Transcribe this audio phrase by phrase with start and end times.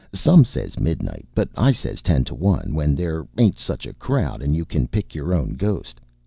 [0.13, 4.41] "Some says midnight, but I says ten to one, when there ain't such a crowd,
[4.41, 6.01] and you can pick your own ghost.